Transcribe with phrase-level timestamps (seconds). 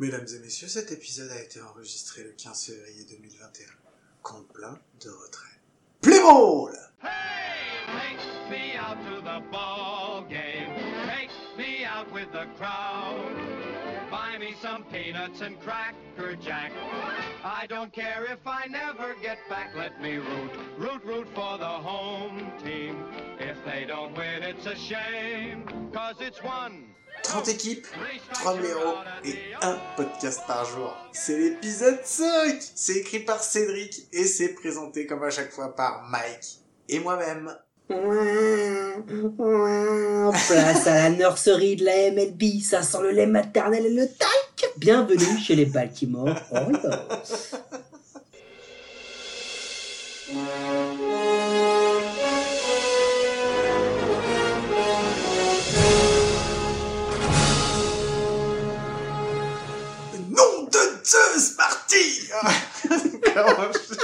[0.00, 3.66] Mesdames et messieurs, cet épisode a été enregistré le 15 février 2021.
[4.22, 5.60] Compte plein de retrait.
[6.00, 10.74] Play ball Hey, take me out to the ball game.
[11.06, 13.36] Take me out with the crowd.
[14.10, 16.72] Buy me some peanuts and cracker jack.
[17.44, 19.76] I don't care if I never get back.
[19.76, 23.04] Let me root, root, root for the home team.
[23.38, 25.64] If they don't win, it's a shame.
[25.92, 26.94] Cause it's one.
[27.24, 27.86] 30 équipes,
[28.34, 28.94] 3 numéros
[29.24, 30.94] et un podcast par jour.
[31.12, 36.06] C'est l'épisode 5 C'est écrit par Cédric et c'est présenté comme à chaque fois par
[36.10, 37.56] Mike et moi-même.
[40.46, 44.72] Place à la nurserie de la MLB, ça sent le lait maternel et le talc.
[44.76, 47.00] Bienvenue chez les Baltimore Orioles.
[63.34, 63.94] Comment je-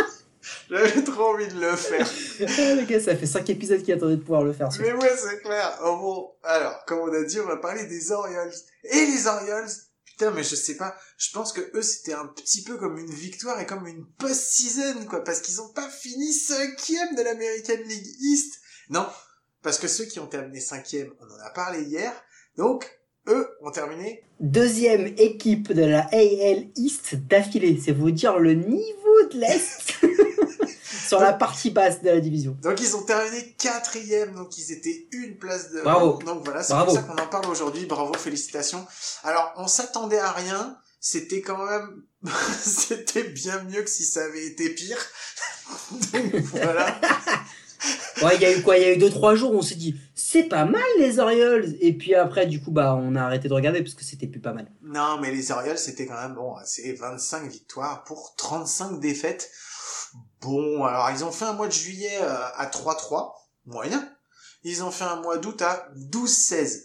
[0.71, 2.09] J'avais trop envie de le faire.
[2.47, 4.73] Ah, les gars, ça fait 5 épisodes qui attendaient de pouvoir le faire.
[4.73, 5.77] ce Mais ouais, c'est clair.
[5.85, 8.53] Oh bon, alors, comme on a dit, on va parler des Orioles.
[8.85, 9.69] Et les Orioles,
[10.07, 13.11] putain, mais je sais pas, je pense que eux, c'était un petit peu comme une
[13.13, 18.07] victoire et comme une post-season, quoi, parce qu'ils ont pas fini cinquième de l'American League
[18.21, 18.55] East.
[18.91, 19.07] Non,
[19.63, 22.13] parce que ceux qui ont terminé cinquième, on en a parlé hier,
[22.57, 22.89] donc,
[23.29, 27.79] eux ont terminé Deuxième équipe de la AL East d'affilée.
[27.85, 30.01] C'est vous dire le niveau de l'Est
[31.09, 32.57] sur la partie basse de la division.
[32.63, 35.83] Donc ils ont terminé quatrième, donc ils étaient une place de...
[35.83, 36.19] Bravo.
[36.25, 37.85] Donc voilà, c'est pour ça qu'on en parle aujourd'hui.
[37.85, 38.87] Bravo, félicitations.
[39.25, 40.79] Alors on s'attendait à rien.
[41.03, 42.03] C'était quand même,
[42.63, 44.99] c'était bien mieux que si ça avait été pire.
[46.13, 47.01] Donc voilà.
[48.23, 48.77] Ouais, il y a eu quoi?
[48.77, 51.75] Il y a eu 2-3 jours où on s'est dit, c'est pas mal les Orioles.
[51.81, 54.41] Et puis après, du coup, bah, on a arrêté de regarder parce que c'était plus
[54.41, 54.71] pas mal.
[54.83, 56.55] Non, mais les Orioles, c'était quand même bon.
[56.65, 59.51] C'est 25 victoires pour 35 défaites.
[60.41, 63.33] Bon, alors ils ont fait un mois de juillet euh, à 3-3,
[63.67, 64.09] moyen.
[64.65, 66.83] Ils ont fait un mois d'août à 12-16,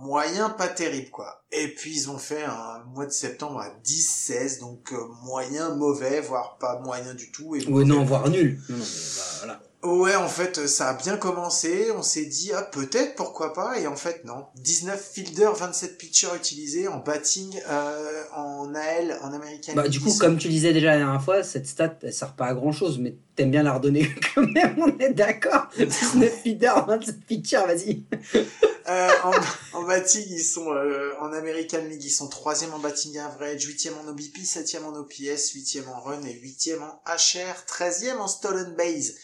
[0.00, 1.44] moyen pas terrible quoi.
[1.52, 6.20] Et puis ils ont fait un mois de septembre à 10-16, donc euh, moyen mauvais,
[6.20, 7.56] voire pas moyen du tout.
[7.56, 8.60] Et Ouais, non, voire nul.
[8.68, 9.60] Non, non, bah, voilà.
[9.82, 11.88] Ouais, en fait, ça a bien commencé.
[11.96, 13.78] On s'est dit, ah, peut-être, pourquoi pas.
[13.78, 14.46] Et en fait, non.
[14.56, 20.12] 19 fielders, 27 pitchers utilisés en batting, euh, en AL, en American Bah, du coup,
[20.18, 22.98] comme tu disais déjà la dernière fois, cette stat, elle sert pas à grand chose,
[22.98, 25.68] mais t'aimes bien la redonner quand même, on est d'accord.
[25.78, 28.02] 19 feeders, 27 pitchers, vas-y.
[28.88, 29.32] Euh, en,
[29.80, 33.94] en batting, ils sont euh, en American League, ils sont troisième en batting average, huitième
[33.98, 38.76] en OBP, septième en OPS, huitième en run et huitième en HR, treizième en stolen
[38.78, 39.14] base.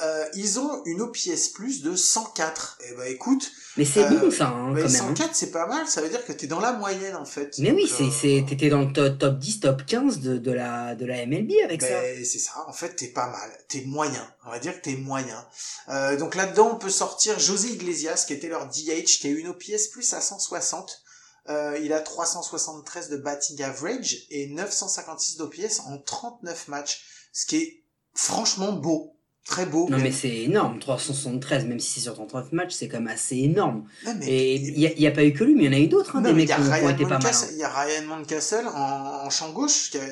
[0.00, 2.78] Euh, ils ont une OPS plus de 104.
[2.88, 5.02] Et bah écoute, Mais c'est Euh, bon ça, hein, bah, quand même.
[5.02, 5.14] hein.
[5.16, 7.56] 104 c'est pas mal, ça veut dire que t'es dans la moyenne en fait.
[7.58, 10.38] Mais oui, Donc, c'est, euh, c'est, t'étais dans le top, top 10, top 15 de,
[10.38, 11.88] de, la, de la MLB avec ça.
[11.88, 13.50] Ben, c'est ça, en fait, t'es pas mal.
[13.68, 14.26] T'es moyen.
[14.46, 15.46] On va dire que t'es moyen.
[15.88, 19.48] Euh, donc là-dedans, on peut sortir José Iglesias, qui était leur DH, qui a une
[19.48, 21.02] OPS plus à 160.
[21.48, 27.02] Euh, il a 373 de batting average et 956 d'OPS en 39 matchs.
[27.32, 27.82] Ce qui est
[28.14, 29.14] franchement beau.
[29.46, 29.88] Très beau.
[29.88, 30.02] Non même.
[30.02, 33.88] mais c'est énorme, 373, même si c'est sur 39 matchs, c'est quand même assez énorme.
[34.04, 35.80] Non, mais- Et il y, a- pas eu que lui, mais il y en a
[35.82, 37.32] eu d'autres, hein, des mecs qui ont, été pas mal.
[37.34, 37.46] Hein.
[37.52, 40.04] Il y a Ryan Mountcastle en, en champ gauche, qui a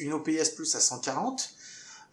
[0.00, 1.50] une OPS plus à 140,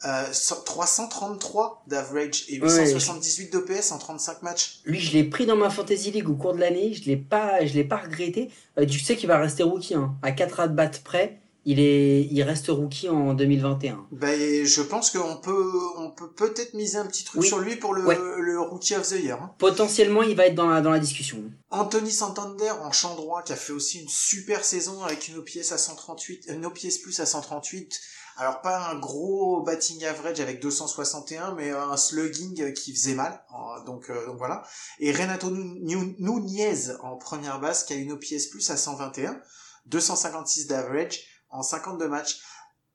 [0.05, 0.25] euh,
[0.65, 4.79] 333 d'average et Ouais, 878 d'OPS en 35 matchs.
[4.85, 7.65] Lui, je l'ai pris dans ma fantasy league au cours de l'année, je l'ai pas,
[7.65, 8.49] je l'ai pas regretté.
[8.77, 10.15] Euh, tu sais qu'il va rester rookie, hein.
[10.21, 14.07] à 4 at bat près, il est, il reste rookie en 2021.
[14.11, 17.47] Ben, je pense qu'on peut, on peut peut-être miser un petit truc Oui.
[17.47, 18.17] sur lui pour le, Ouais.
[18.39, 19.37] le Rookie of the Year.
[19.41, 19.53] hein.
[19.59, 21.43] Potentiellement, il va être dans la, dans la discussion.
[21.69, 25.73] Anthony Santander en champ droit qui a fait aussi une super saison avec une OPS
[25.73, 27.99] à 138, une OPS plus à 138.
[28.39, 33.41] Alors pas un gros batting average avec 261, mais un slugging qui faisait mal.
[33.51, 34.63] Euh, Donc, euh, donc voilà.
[34.99, 39.41] Et Renato Nu- Nunez en première base qui a une OPS plus à 121,
[39.87, 41.19] 256 d'average
[41.49, 42.39] en 52 matchs.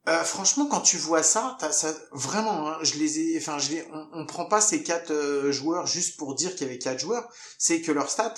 [0.08, 3.87] Euh, franchement, quand tu vois ça, ça vraiment, hein, je les ai, enfin, je les,
[3.93, 6.99] on, on prend pas ces quatre euh, joueurs juste pour dire qu'il y avait quatre
[6.99, 7.28] joueurs.
[7.56, 8.34] C'est que leurs stats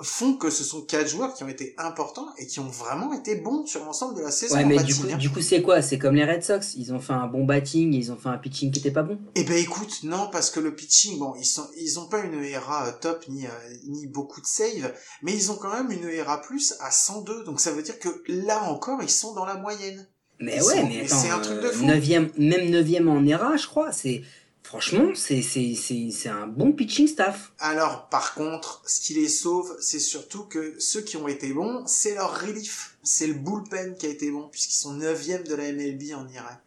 [0.00, 3.34] font que ce sont quatre joueurs qui ont été importants et qui ont vraiment été
[3.36, 4.56] bons sur l'ensemble de la saison.
[4.56, 5.82] Ouais, mais du coup, du coup, c'est quoi?
[5.82, 8.38] C'est comme les Red Sox, ils ont fait un bon batting, ils ont fait un
[8.38, 9.18] pitching qui était pas bon.
[9.34, 12.42] Eh ben écoute, non parce que le pitching, bon, ils sont, ils ont pas une
[12.42, 13.50] ERA euh, top ni euh,
[13.86, 14.92] ni beaucoup de save,
[15.22, 18.08] mais ils ont quand même une ERA plus à 102, donc ça veut dire que
[18.28, 20.06] là encore ils sont dans la moyenne.
[20.40, 21.84] Mais Ils ouais, sont- mais attends, c'est un truc de euh, fou.
[21.84, 24.22] neuvième, même 9 en ERA, je crois, c'est,
[24.72, 27.52] franchement, c'est, un bon pitching staff.
[27.58, 31.86] Alors par contre, ce qui les sauve, c'est surtout que ceux qui ont été bons,
[31.86, 32.96] c'est leur relief.
[33.02, 36.60] c'est le bullpen qui a été bon, puisqu'ils sont 9 de la MLB en IRA.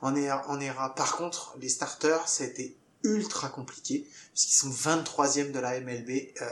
[0.00, 0.90] En en.
[0.90, 6.32] Par contre, les starters, ça a été ultra compliqué, puisqu'ils sont 23e de la MLB
[6.40, 6.46] euh,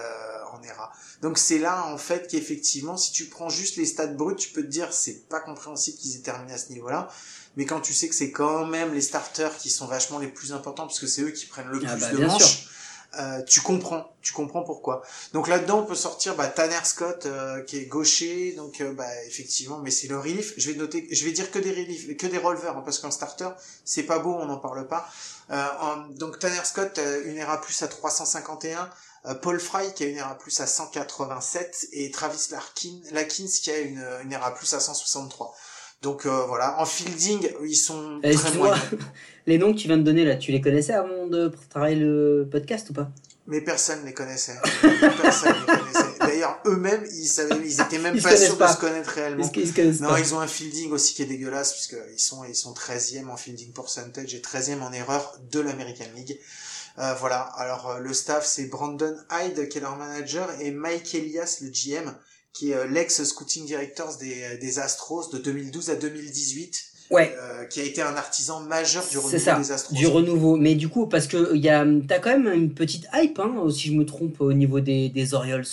[0.52, 0.92] en ERA.
[1.22, 4.62] Donc c'est là, en fait, qu'effectivement, si tu prends juste les stats bruts, tu peux
[4.62, 7.08] te dire, c'est pas compréhensible qu'ils aient terminé à ce niveau-là.
[7.58, 10.52] Mais quand tu sais que c'est quand même les starters qui sont vachement les plus
[10.54, 12.68] importants, parce que c'est eux qui prennent le Ah plus bah, de manches,
[13.18, 15.02] euh, tu comprends, tu comprends pourquoi.
[15.32, 19.08] Donc là-dedans, on peut sortir bah, Tanner Scott euh, qui est gaucher, donc euh, bah
[19.26, 20.54] effectivement, mais c'est le relief.
[20.56, 23.10] Je vais noter, je vais dire que des reliefs, que des releveurs, hein, parce qu'un
[23.10, 23.48] starter,
[23.84, 25.08] c'est pas beau, on n'en parle pas.
[25.50, 28.88] Euh, en- donc Tanner Scott, euh, une ERA plus à 351.
[29.26, 33.70] euh, Paul Fry qui a une ERA plus à 187 et Travis Larkin, Lakins qui
[33.70, 35.54] a une, une ERA plus à 163.
[36.02, 38.80] Donc euh, voilà, en fielding, ils sont Eh, très moyens.
[39.46, 42.48] les noms que tu viens de donner là, tu les connaissais avant de travailler le
[42.50, 43.08] podcast ou pas?
[43.48, 44.56] Mais personne les connaissait.
[45.22, 46.18] Personne les connaissait.
[46.20, 48.68] D'ailleurs, eux-mêmes, ils savaient, ils étaient même Ils pas sûrs pas.
[48.68, 49.48] de se connaître réellement.
[49.48, 50.20] Connaissent Non, pas?
[50.20, 53.72] ils ont un fielding aussi qui est dégueulasse puisqu'ils sont, ils sont 13e en fielding
[53.72, 56.38] percentage et 13e en erreur de l'American League.
[56.98, 57.40] Euh, voilà.
[57.56, 61.70] Alors, euh, le staff, c'est Brandon Hyde qui est leur manager et Mike Elias, le
[61.70, 62.14] GM,
[62.52, 67.80] qui est euh, l'ex-scouting directors des, des Astros de 2012 à 2018, Ouais, euh, qui
[67.80, 69.94] a été un artisan majeur du renouveau ça, des Astros.
[69.96, 70.56] du renouveau.
[70.56, 73.88] Mais du coup, parce que y a, t'as quand même une petite hype, hein, si
[73.88, 75.64] je me trompe, au niveau des, des Orioles.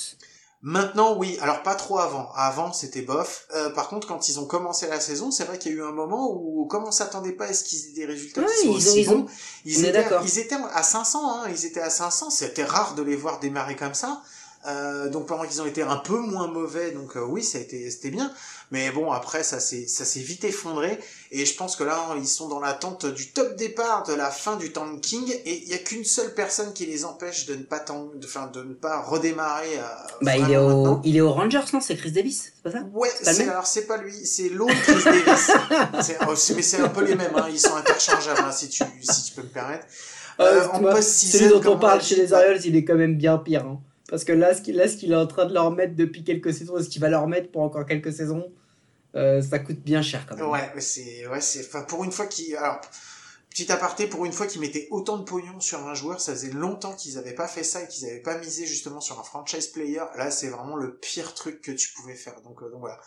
[0.62, 1.38] Maintenant, oui.
[1.42, 2.30] Alors pas trop avant.
[2.36, 3.48] Avant, c'était bof.
[3.56, 5.84] Euh, par contre, quand ils ont commencé la saison, c'est vrai qu'il y a eu
[5.84, 8.68] un moment où, comme on s'attendait pas à ce qu'ils aient des résultats Ouais, qui
[8.68, 9.26] soient ils aussi ont- bons,
[9.66, 11.20] ils on étaient, ils étaient à 500.
[11.44, 12.30] Hein, ils étaient à 500.
[12.32, 14.24] C'était rare de les voir démarrer comme ça.
[14.68, 17.62] Euh, donc pendant qu'ils ont été un peu moins mauvais, donc euh, oui, ça a
[17.62, 18.32] été, c'était bien.
[18.72, 20.98] Mais bon, après, ça s'est, ça s'est vite effondré.
[21.32, 24.56] Et je pense que là, ils sont dans l'attente du top départ, de la fin
[24.56, 25.32] du tanking.
[25.46, 28.26] Et il y a qu'une seule personne qui les empêche de ne pas tank, de,
[28.26, 29.78] enfin, de ne pas redémarrer.
[29.78, 29.82] euh,
[30.24, 31.02] Bah, il est, au, maintenant.
[31.06, 32.84] il est aux Rangers, non C'est Chris Davis, c'est pas ça?
[32.92, 35.52] Ouais, c'est, alors c'est pas lui, c'est l'autre Chris Davis.
[36.02, 38.70] C'est- oh, c'est- mais c'est un peu les mêmes, hein, ils sont interchangeables, hein, si
[38.70, 39.86] tu, si tu peux me permettre.
[40.40, 43.38] Euh, en post-season, celui dont on parle chez les Orioles, il est quand même bien
[43.38, 43.64] pire.
[43.66, 43.80] hein.
[44.10, 46.78] Parce que là, ce qu'il qu'il est en train de leur mettre depuis quelques saisons,
[46.78, 48.52] et ce qu'il va leur mettre pour encore quelques saisons,
[49.16, 50.48] euh, ça coûte bien cher quand même.
[50.48, 52.82] Ouais, mais c'est, ouais, c'est, enfin, pour une fois qu'ils, alors,
[53.50, 56.52] petit aparté, pour une fois qu'ils mettaient autant de pognon sur un joueur, ça faisait
[56.52, 59.68] longtemps qu'ils avaient pas fait ça et qu'ils avaient pas misé justement sur un franchise
[59.68, 60.04] player.
[60.18, 62.36] Là, c'est vraiment le pire truc que tu pouvais faire.
[62.42, 63.00] Donc, euh, donc voilà.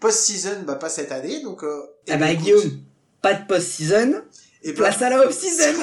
[0.00, 2.80] Post-season, bah, pas cette année, donc, euh, Eh eh ben, écoute, Guillaume,
[3.20, 4.22] pas de post-season,
[4.62, 5.74] eh ben, place à la off-season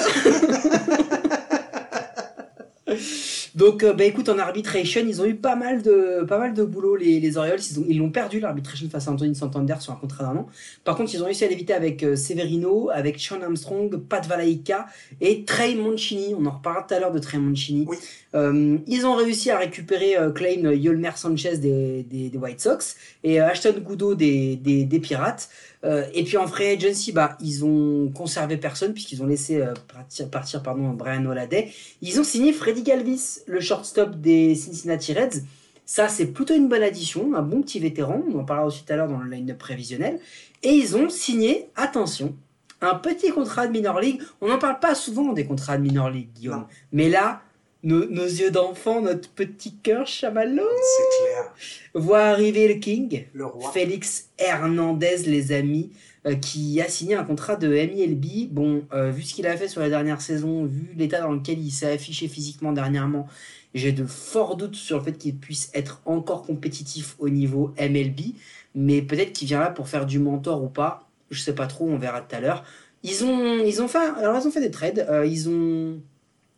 [3.54, 6.64] Donc, euh, bah, écoute, en arbitration, ils ont eu pas mal de, pas mal de
[6.64, 7.60] boulot, les, les Orioles.
[7.70, 10.46] Ils ont, ils l'ont perdu, l'arbitration face à Anthony Santander sur un contrat d'un an.
[10.82, 14.86] Par contre, ils ont réussi à l'éviter avec euh, Severino, avec Sean Armstrong, Pat Valaika
[15.20, 16.34] et Trey Mancini.
[16.36, 17.86] On en reparlera tout à l'heure de Trey Mancini.
[17.88, 17.96] Oui.
[18.34, 22.96] Euh, ils ont réussi à récupérer euh, Klein Yolmer Sanchez des, des, des White Sox
[23.22, 25.48] et euh, Ashton Goudo des, des, des Pirates.
[26.14, 29.62] Et puis en free agency, bah, ils ont conservé personne puisqu'ils ont laissé
[29.92, 31.68] partir, partir pardon, Brian Holaday.
[32.00, 35.42] Ils ont signé Freddy Galvis, le shortstop des Cincinnati Reds.
[35.86, 38.22] Ça, c'est plutôt une bonne addition, un bon petit vétéran.
[38.32, 40.18] On en parlera aussi tout à l'heure dans le line-up prévisionnel.
[40.62, 42.34] Et ils ont signé, attention,
[42.80, 44.22] un petit contrat de minor league.
[44.40, 46.60] On n'en parle pas souvent des contrats de minor league, Guillaume.
[46.60, 46.66] Non.
[46.92, 47.42] Mais là,
[47.82, 51.54] nos, nos yeux d'enfant, notre petit cœur chamallow, c'est clair.
[51.94, 53.26] voit arriver le King.
[53.34, 53.70] Le roi.
[53.72, 55.90] Félix Hernandez, les amis,
[56.26, 58.52] euh, qui a signé un contrat de MILB.
[58.52, 61.58] Bon, euh, vu ce qu'il a fait sur la dernière saison, vu l'état dans lequel
[61.60, 63.26] il s'est affiché physiquement dernièrement,
[63.74, 68.20] j'ai de forts doutes sur le fait qu'il puisse être encore compétitif au niveau MLB.
[68.74, 71.08] Mais peut-être qu'il vient là pour faire du mentor ou pas.
[71.30, 72.64] Je sais pas trop, on verra tout à l'heure.
[73.02, 75.06] Ils ont, ils ont fait, alors ils ont fait des trades.
[75.10, 76.00] euh, ils ont,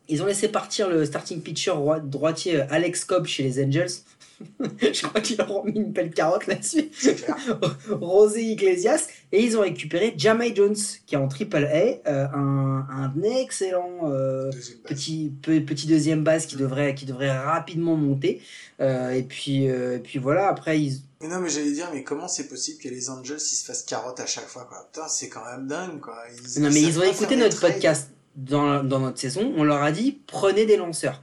[0.09, 3.91] ils ont laissé partir le starting pitcher roi- droitier Alex Cobb chez les Angels.
[4.81, 6.91] Je crois qu'ils leur ont mis une belle carotte là-dessus.
[7.91, 9.09] Rosé Iglesias.
[9.33, 13.99] Et ils ont récupéré Jamai Jones, qui est en triple A, euh, un, un excellent
[14.04, 14.50] euh,
[14.85, 18.40] petit, pe- petit deuxième base qui devrait, qui devrait rapidement monter.
[18.80, 22.28] Euh, et, puis, et puis voilà, après, ils, Mais non, mais j'allais dire, mais comment
[22.28, 24.88] c'est possible que les Angels ils se fassent carotte à chaque fois, quoi?
[24.92, 26.16] Putain, c'est quand même dingue, quoi.
[26.56, 29.52] Ils, Non, mais ils ont écouté notre podcast dans, dans notre saison.
[29.56, 31.23] On leur a dit prenez des lanceurs.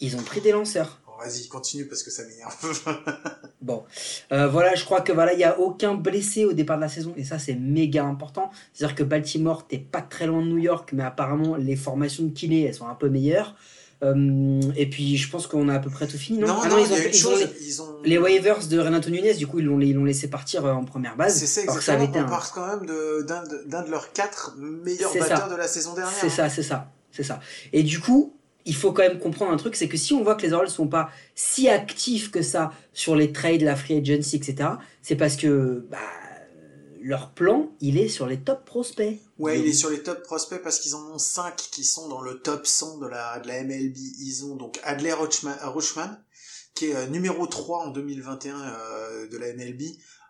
[0.00, 1.00] Ils ont pris des lanceurs.
[1.18, 2.54] Vas-y, continue parce que ça m'énerve.
[3.60, 3.82] Bon,
[4.32, 6.88] Euh, voilà, je crois que voilà, il y a aucun blessé au départ de la
[6.88, 8.50] saison et ça c'est méga important.
[8.72, 12.30] C'est-à-dire que Baltimore, t'es pas très loin de New York, mais apparemment les formations de
[12.32, 13.56] kiné elles sont un peu meilleures.
[14.04, 16.46] Euh, et puis je pense qu'on a à peu près tout fini, non?
[16.46, 17.96] Non, Ah non, ils ont ils chose, ils ont...
[18.04, 20.84] les waivers de Renato Nunez, du coup ils l'ont ils l'ont laissé partir euh, en
[20.84, 21.36] première base.
[21.36, 22.86] C'est ça que ça exactement, avait été on un- part quand même
[23.26, 25.48] d'un de, leurs quatre meilleurs batteurs ça.
[25.48, 26.14] de la saison dernière.
[26.16, 27.40] C'est ça, c'est ça, c'est ça.
[27.72, 28.37] Et du coup,
[28.68, 30.70] il faut quand même comprendre un truc, c'est que si on voit que les Orioles
[30.70, 34.70] sont pas si actifs que ça sur les trades, la free agency, etc.,
[35.02, 35.98] c'est parce que bah,
[37.00, 39.18] leur plan, il est sur les top prospects.
[39.38, 42.20] Ouais, il est sur les top prospects parce qu'ils en ont 5 qui sont dans
[42.20, 43.96] le top 100 de la, de la MLB.
[43.96, 46.18] Ils ont donc Adler Rochman,
[46.74, 49.82] qui est euh, numéro 3 en 2021 euh, de la MLB.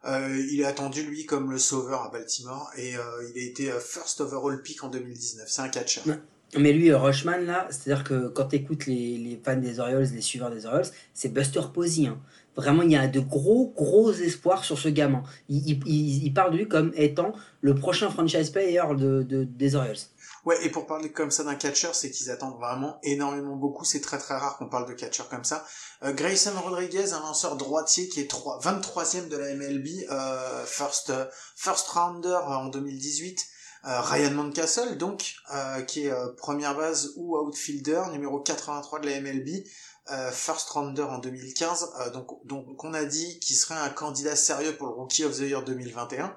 [0.04, 3.72] Euh, il est attendu lui comme le sauveur à Baltimore et euh, il a été
[3.72, 5.48] euh, first overall pick en 2019.
[5.48, 6.02] C'est un catcher.
[6.06, 6.20] Ouais.
[6.56, 10.22] Mais lui, Rushman, là, c'est-à-dire que quand tu écoutes les, les, fans des Orioles, les
[10.22, 12.06] suiveurs des Orioles, c'est Buster Posey.
[12.06, 12.18] Hein.
[12.56, 15.22] Vraiment, il y a de gros, gros espoirs sur ce gamin.
[15.48, 19.74] Il, il, il, parle de lui comme étant le prochain franchise player de, de, des
[19.74, 19.98] Orioles.
[20.44, 23.84] Ouais, et pour parler comme ça d'un catcher, c'est qu'ils attendent vraiment énormément beaucoup.
[23.84, 25.66] C'est très très rare qu'on parle de catcher comme ça.
[26.02, 31.12] Euh, Grayson Rodriguez, un lanceur droitier qui est 3, 23e de la MLB, euh, first,
[31.54, 33.38] first rounder en 2018.
[33.84, 39.08] Euh, Ryan Mountcastle, donc, euh, qui est euh, première base ou outfielder, numéro 83 de
[39.08, 39.64] la MLB,
[40.32, 41.90] first rounder en 2015.
[42.14, 45.40] donc, donc, on a dit qu'il serait un candidat sérieux pour le Rookie of the
[45.40, 46.34] Year 2021.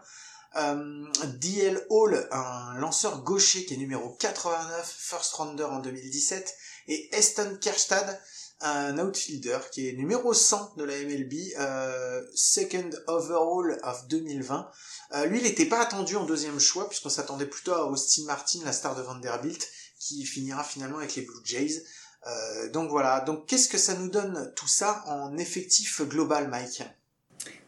[0.58, 1.06] Euh,
[1.40, 6.58] DL Hall, un lanceur gaucher qui est numéro 89, first rounder en 2017,
[6.90, 8.20] et Eston Kerstad,
[8.62, 14.70] un outfielder qui est numéro 100 de la MLB, euh, second overall of 2020.
[15.14, 18.60] Euh, lui, il n'était pas attendu en deuxième choix, puisqu'on s'attendait plutôt à Austin Martin,
[18.64, 19.68] la star de Vanderbilt,
[20.00, 21.84] qui finira finalement avec les Blue Jays.
[22.28, 26.84] Euh, donc voilà, donc qu'est-ce que ça nous donne tout ça en effectif global, Mike?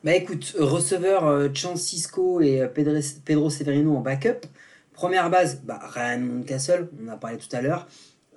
[0.03, 4.45] Bah écoute, receveur euh, Chance Cisco et Pedro, Severino en backup.
[4.93, 7.87] Première base, bah, Ryan Mountcastle, on en a parlé tout à l'heure.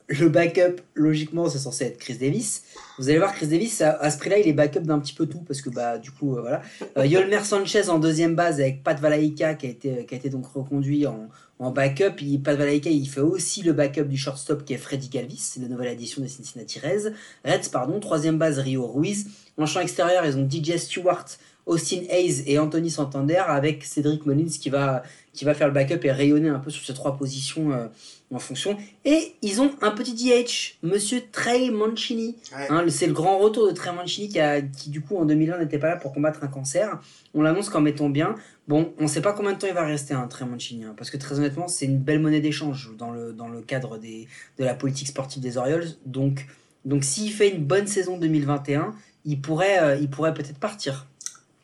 [0.09, 2.63] Le backup, logiquement, c'est censé être Chris Davis.
[2.99, 5.41] Vous allez voir, Chris Davis, à, ce prix-là, il est backup d'un petit peu tout,
[5.41, 6.63] parce que, bah, du coup, euh, voilà.
[6.97, 10.31] Euh, Yolmer Sanchez en deuxième base avec Pat Valaika, qui a été, qui a été
[10.31, 12.21] donc reconduit en, en backup.
[12.21, 15.61] Il, Pat Valaika, il fait aussi le backup du shortstop qui est Freddy Galvis, c'est
[15.61, 17.13] la nouvelle édition des Cincinnati Reds.
[17.45, 17.99] Reds, pardon.
[18.01, 19.27] Troisième base, Rio Ruiz.
[19.59, 21.27] En champ extérieur, ils ont DJ Stewart,
[21.65, 26.05] Austin Hayes et Anthony Santander avec Cédric Mullins qui va, qui va faire le backup
[26.05, 27.87] et rayonner un peu sur ces trois positions euh,
[28.33, 28.77] en fonction.
[29.05, 32.37] Et ils ont un petit DH, monsieur Trey Mancini.
[32.57, 32.67] Ouais.
[32.71, 35.59] Hein, c'est le grand retour de Trey Mancini qui, a, qui du coup en 2001
[35.59, 37.01] n'était pas là pour combattre un cancer.
[37.35, 38.35] On l'annonce qu'en mettant bien.
[38.69, 40.85] Bon, on ne sait pas combien de temps il va rester, un hein, Trey Mancini,
[40.85, 43.97] hein, parce que très honnêtement, c'est une belle monnaie d'échange dans le, dans le cadre
[43.97, 44.27] des,
[44.59, 45.87] de la politique sportive des Orioles.
[46.05, 46.47] Donc,
[46.85, 48.93] donc s'il fait une bonne saison 2021,
[49.25, 51.07] il pourrait, euh, il pourrait peut-être partir.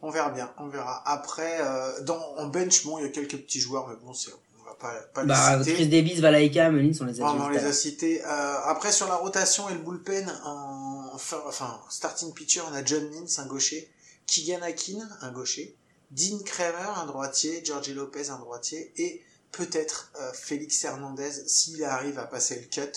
[0.00, 1.02] On verra bien, on verra.
[1.06, 4.32] Après, euh, dans, en bench, bon, il y a quelques petits joueurs, mais bon, c'est,
[4.82, 5.74] pas, pas bah, les citer.
[5.76, 8.22] Chris Davis, Valaika, Mullins, on les a on les a cités.
[8.24, 13.08] Euh, après, sur la rotation et le bullpen, en, enfin, starting pitcher, on a John
[13.10, 13.88] Means, un gaucher,
[14.26, 15.76] Keegan Akin, un gaucher,
[16.10, 19.22] Dean Kramer, un droitier, George Lopez, un droitier, et
[19.52, 22.92] peut-être euh, Félix Hernandez, s'il arrive à passer le cut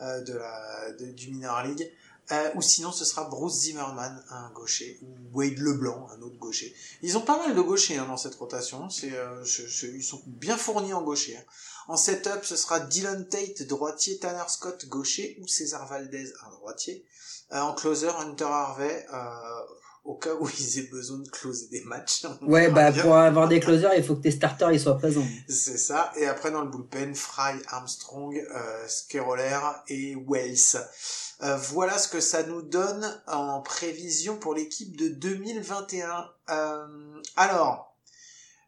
[0.00, 1.90] euh, de la, de- du minor league.
[2.32, 6.74] Euh, ou sinon, ce sera Bruce Zimmerman, un gaucher, ou Wade Leblanc, un autre gaucher.
[7.02, 8.90] Ils ont pas mal de gauchers hein, dans cette rotation.
[8.90, 9.44] C'est, euh,
[9.94, 11.36] ils sont bien fournis en gaucher.
[11.36, 11.44] hein.
[11.88, 17.04] En setup, ce sera Dylan Tate, droitier, Tanner Scott, gaucher, ou César Valdez, un droitier.
[17.52, 19.06] Euh, en closer, Hunter Harvey,
[20.06, 22.24] au cas où ils aient besoin de closer des matchs.
[22.42, 23.02] Ouais, bah, bien.
[23.02, 25.26] pour avoir des closers, il faut que tes starters ils soient présents.
[25.48, 26.12] C'est ça.
[26.16, 29.58] Et après, dans le bullpen, Fry, Armstrong, euh, Skeroler
[29.88, 30.78] et Wells.
[31.42, 36.30] Euh, voilà ce que ça nous donne en prévision pour l'équipe de 2021.
[36.50, 36.86] Euh,
[37.36, 37.94] alors,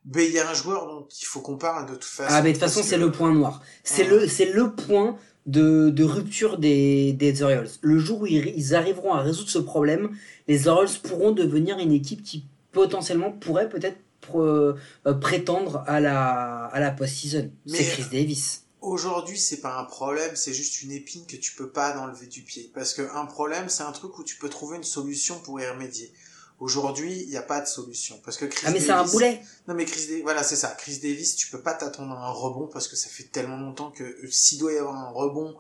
[0.05, 2.35] ben, il y a un joueur dont il faut qu'on parle de toute façon.
[2.35, 3.63] Ah, mais de toute façon, que- c'est le point noir.
[3.85, 4.09] C'est Ouais.
[4.21, 5.17] le, c'est le point
[5.49, 7.71] de, de rupture des, des Orioles.
[7.81, 11.93] Le jour où ils, ils arriveront à résoudre ce problème, les Orioles pourront devenir une
[11.93, 14.77] équipe qui potentiellement pourrait peut-être pr-
[15.07, 17.51] euh, prétendre à la, à la post-season.
[17.67, 18.63] C'est Chris Davis.
[18.81, 22.43] Aujourd'hui, c'est pas un problème, c'est juste une épine que tu peux pas enlever du
[22.43, 22.71] pied.
[22.73, 25.69] Parce que un problème, c'est un truc où tu peux trouver une solution pour y
[25.69, 26.13] remédier.
[26.61, 28.21] Aujourd'hui, il n'y a pas de solution.
[28.25, 29.41] Parce que Chris Ah, mais c'est un Davis- boulet.
[29.69, 30.75] Non mais Chris Davis, voilà c'est ça.
[30.77, 33.91] Chris Davis, tu peux pas t'attendre à un rebond parce que ça fait tellement longtemps
[33.93, 35.55] que euh, s'il doit y avoir un rebond,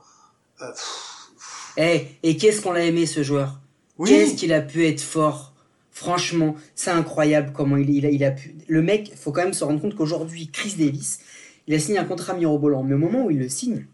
[0.60, 1.30] euh, pff,
[1.76, 3.60] Eh, et qu'est-ce qu'on l'a aimé ce joueur?
[3.98, 5.52] Oui, Qu'est-ce qu'il a pu être fort?
[5.92, 8.54] Franchement, c'est incroyable comment il, il, a, il a pu.
[8.68, 11.18] Le mec, faut quand même se rendre compte qu'aujourd'hui, Chris Davis,
[11.66, 12.82] il a signé un contrat mirobolant.
[12.84, 13.86] Mais au moment où il le signe,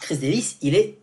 [0.00, 0.98] Chris Davis, il est.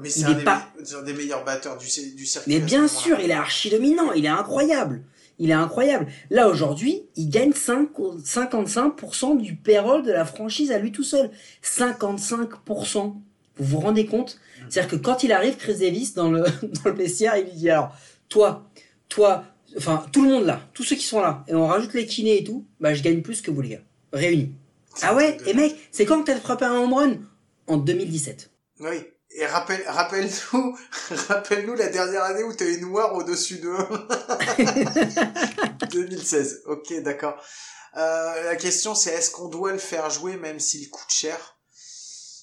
[0.00, 2.52] mais il c'est un pas- un des meilleurs batteurs du, cir- du circuit.
[2.52, 4.12] Mais bien sûr, il est archi dominant.
[4.12, 5.02] Il est incroyable.
[5.38, 6.06] Il est incroyable.
[6.30, 7.90] Là, aujourd'hui, il gagne 5
[8.24, 11.30] 55% du payroll de la franchise à lui tout seul.
[11.62, 13.14] 55%.
[13.58, 14.38] Vous vous rendez compte?
[14.68, 16.40] C'est-à-dire que quand il arrive, Chris Davis, dans le,
[16.84, 17.94] dans le vestiaire, il lui dit alors,
[18.28, 18.68] toi,
[19.08, 19.44] toi,
[19.76, 22.40] enfin, tout le monde là, tous ceux qui sont là, et on rajoute les kinés
[22.40, 23.82] et tout, bah, je gagne plus que vous, les gars.
[24.12, 24.52] Réunis.
[25.02, 25.36] Ah ouais?
[25.46, 27.14] Et mec, c'est quand que t'as frappé un home run?
[27.66, 28.50] En 2017.
[28.80, 28.88] Oui.
[29.38, 30.78] Et rappelle, rappelle-nous,
[31.28, 33.70] rappelle-nous la dernière année où t'as eu noir au-dessus de
[35.90, 36.62] 2016.
[36.66, 37.36] Ok, d'accord.
[37.98, 41.58] Euh, la question c'est est-ce qu'on doit le faire jouer même s'il coûte cher?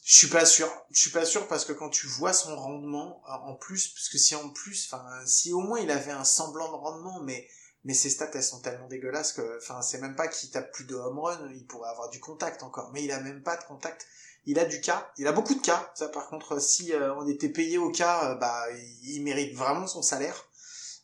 [0.06, 0.72] Je suis pas sûr.
[0.92, 4.20] Je suis pas sûr parce que quand tu vois son rendement en plus, parce que
[4.20, 7.48] si en plus, enfin, si au moins il avait un semblant de rendement, mais
[7.86, 10.86] mais ses stats elles sont tellement dégueulasses que, enfin, c'est même pas qu'il tape plus
[10.86, 13.64] de home run, il pourrait avoir du contact encore, mais il a même pas de
[13.64, 14.06] contact.
[14.46, 15.92] Il a du cas, il a beaucoup de cas.
[15.96, 18.64] Ça, par contre, si euh, on était payé au cas, euh, bah,
[19.04, 20.46] il, mérite vraiment son salaire.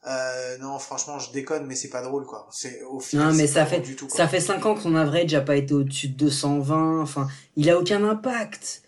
[0.07, 2.47] Euh, non, franchement, je déconne, mais c'est pas drôle, quoi.
[2.51, 3.27] C'est au final.
[3.27, 4.17] Non, mais ça fait, du tout, quoi.
[4.17, 7.01] ça fait 5 ans que son average n'a pas été au-dessus de 220.
[7.01, 8.81] Enfin, il a aucun impact.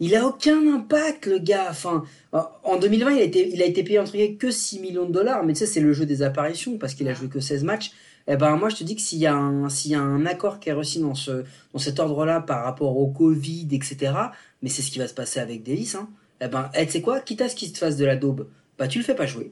[0.00, 1.66] Il a aucun impact, le gars.
[1.70, 5.06] Enfin, en 2020, il a été, il a été payé entre guillemets que 6 millions
[5.06, 5.44] de dollars.
[5.44, 7.92] Mais tu sais, c'est le jeu des apparitions parce qu'il a joué que 16 matchs.
[8.28, 10.26] Eh ben, moi, je te dis que s'il y a un, s'il y a un
[10.26, 14.12] accord qui est réussi dans ce, dans cet ordre-là par rapport au Covid, etc.,
[14.62, 16.08] mais c'est ce qui va se passer avec Davis, hein.
[16.40, 17.20] Eh ben, eh, tu sais quoi?
[17.20, 18.46] Quitte à ce qu'il te fasse de la daube,
[18.78, 19.50] bah, tu le fais pas jouer.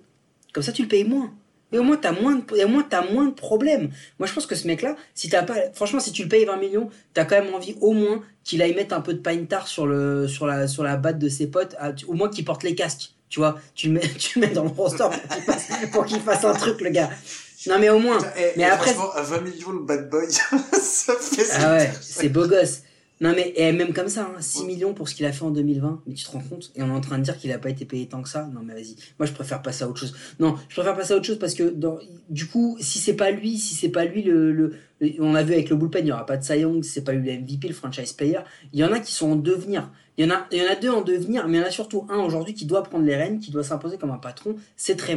[0.52, 1.34] Comme ça, tu le payes moins.
[1.72, 3.90] Et au moins, t'as moins de, au moins, t'as moins de problèmes.
[4.18, 6.56] Moi, je pense que ce mec-là, si t'as pas, franchement, si tu le payes 20
[6.58, 9.66] millions, t'as quand même envie, au moins, qu'il aille mettre un peu de paint tar
[9.66, 12.62] sur le, sur la, sur la batte de ses potes, à- au moins qu'il porte
[12.62, 13.12] les casques.
[13.28, 16.04] Tu vois, tu le mets, tu le mets dans le roster pour qu'il fasse, pour
[16.06, 17.10] qu'il fasse un truc, le gars.
[17.66, 18.18] Non, mais au moins.
[18.38, 20.26] Eh, mais eh, après- à 20 millions le bad boy,
[20.72, 22.82] ça fait Ah ouais, c'est beau gosse.
[23.20, 25.50] Non mais et même comme ça, hein, 6 millions pour ce qu'il a fait en
[25.50, 26.70] 2020, mais tu te rends compte?
[26.74, 28.48] Et on est en train de dire qu'il a pas été payé tant que ça
[28.52, 30.14] Non mais vas-y, moi je préfère passer à autre chose.
[30.38, 33.30] Non, je préfère passer à autre chose parce que dans, du coup, si c'est pas
[33.30, 34.74] lui, si c'est pas lui le, le,
[35.18, 37.04] on a vu avec le bullpen, il y aura pas de Cy Young, si c'est
[37.04, 38.40] pas lui le MVP, le franchise player.
[38.74, 39.90] Il y en a qui sont en devenir.
[40.18, 41.66] Il y en a, il y en a deux en devenir, mais il y en
[41.66, 44.56] a surtout un aujourd'hui qui doit prendre les rênes, qui doit s'imposer comme un patron.
[44.76, 45.16] C'est Trey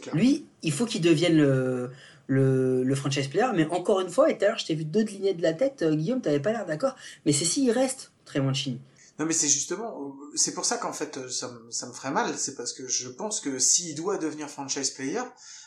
[0.00, 0.14] clair.
[0.14, 1.90] Lui, il faut qu'il devienne le,
[2.28, 3.48] le, le franchise player.
[3.54, 5.52] Mais encore une fois, et tout à l'heure, je t'ai vu deux lignées de la
[5.54, 6.94] tête, euh, Guillaume, t'avais pas l'air d'accord.
[7.26, 8.80] Mais c'est s'il reste, Trey Mancini.
[9.18, 11.92] Non mais c'est justement, euh, c'est pour ça qu'en fait euh, ça me, ça me
[11.92, 15.22] ferait mal, c'est parce que je pense que s'il doit devenir franchise player,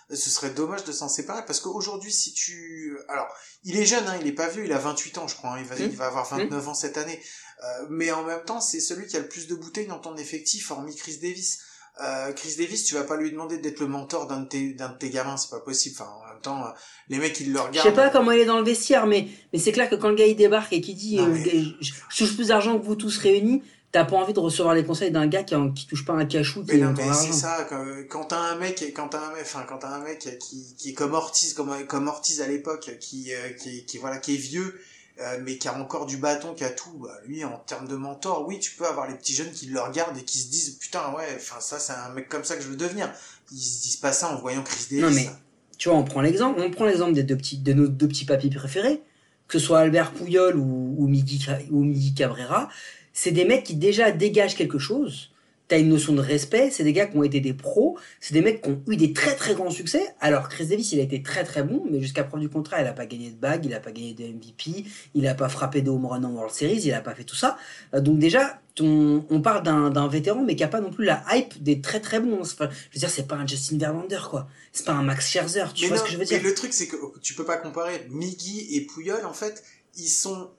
[0.09, 2.97] ce serait dommage de s'en séparer parce qu'aujourd'hui si tu...
[3.09, 3.27] Alors,
[3.65, 5.59] il est jeune, hein, il est pas vieux, il a 28 ans je crois, hein,
[5.59, 5.79] il, va, Mm.
[5.81, 7.19] il va avoir 29 ans cette année,
[7.63, 10.15] Euh, mais en même temps c'est celui qui a le plus de bouteilles dans ton
[10.15, 11.59] effectif hormis Chris Davis.
[12.01, 14.89] Euh, Chris Davis, tu vas pas lui demander d'être le mentor d'un de tes, d'un
[14.89, 15.95] de tes gamins, c'est pas possible.
[15.99, 16.69] Enfin, en même temps, euh,
[17.09, 17.87] les mecs ils le Je regardent.
[17.89, 20.15] sais pas comment il est dans le vestiaire, mais, mais c'est clair que quand le
[20.15, 22.85] gars il débarque et qu'il dit Non, euh, mais- je, je touche plus d'argent que
[22.85, 26.05] vous tous réunis, t'as pas envie de recevoir les conseils d'un gars qui, qui touche
[26.05, 29.19] pas un cachou qui Mais non, c'est ça, quand, quand t'as un mec, quand t'as
[29.19, 32.39] un mec, enfin, quand t'as un mec qui, qui est comme Ortiz, comme, comme Ortiz
[32.41, 34.79] à l'époque, qui, euh, qui, qui, voilà, qui est vieux,
[35.21, 37.95] euh, mais qui a encore du bâton, qui a tout, bah, lui, en termes de
[37.95, 40.71] mentor, oui, tu peux avoir les petits jeunes qui le regardent et qui se disent,
[40.79, 43.11] putain, ouais, enfin, ça, c'est un mec comme ça que je veux devenir.
[43.51, 45.03] Ils se disent pas ça en voyant Chris Davis.
[45.03, 45.29] Non, mais-
[45.77, 48.25] Tu vois, on prend l'exemple, on prend l'exemple des deux petits, de nos deux petits
[48.25, 49.01] papis préférés,
[49.47, 51.09] que ce soit Albert Pouyol ou, ou
[51.43, 52.69] Ca- ou Miggy Cabrera,
[53.13, 55.31] c'est des mecs qui déjà dégagent quelque chose.
[55.71, 58.41] T'as une notion de respect, c'est des gars qui ont été des pros, c'est des
[58.41, 60.03] mecs qui ont eu des très très grands succès.
[60.19, 62.87] Alors Chris Davis, il a été très très bon, mais jusqu'à preuve du contraire, il
[62.87, 64.83] a pas gagné de bague, il a pas gagné de MVP,
[65.15, 67.37] il a pas frappé de home run en World Series, il a pas fait tout
[67.37, 67.57] ça.
[67.93, 71.23] Euh, donc déjà, ton- on parle d'un vétéran, mais qui a pas non plus la
[71.31, 72.41] hype des très très bons.
[72.41, 74.49] Enfin, je veux dire, c'est pas un Justin Verlander, quoi.
[74.73, 76.43] C'est pas un Max Scherzer, tu mais vois non, ce que je veux mais dire
[76.43, 79.63] le truc, c'est que tu peux pas comparer Miggy et Pouyol, en fait,
[79.95, 80.49] ils sont,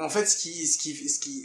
[0.00, 1.44] en fait, ce qui, ce qui, ce qui,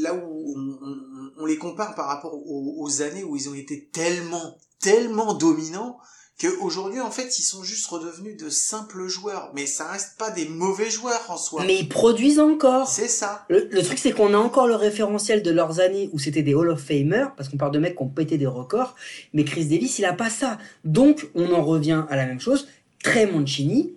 [0.00, 3.54] là où on, on- on les compare par rapport aux, aux années où ils ont
[3.54, 5.98] été tellement, tellement dominants,
[6.40, 9.52] qu'aujourd'hui, en fait, ils sont juste redevenus de simples joueurs.
[9.54, 11.62] Mais ça reste pas des mauvais joueurs en soi.
[11.64, 12.88] Mais ils produisent encore.
[12.88, 13.44] C'est ça.
[13.48, 16.54] Le, le truc, c'est qu'on a encore le référentiel de leurs années où c'était des
[16.54, 18.94] Hall of Famers, parce qu'on parle de mecs qui ont pété des records,
[19.32, 20.58] mais Chris Davis, il a pas ça.
[20.84, 22.66] Donc, on en revient à la même chose.
[23.02, 23.28] Trey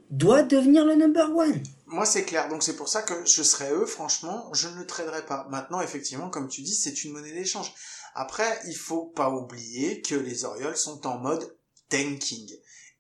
[0.09, 1.61] doit devenir le number one.
[1.87, 2.49] Moi, c'est clair.
[2.49, 5.47] Donc, c'est pour ça que je serais eux, franchement, je ne le traderais pas.
[5.49, 7.71] Maintenant, effectivement, comme tu dis, c'est une monnaie d'échange.
[8.15, 11.55] Après, il faut pas oublier que les Orioles sont en mode
[11.89, 12.49] tanking.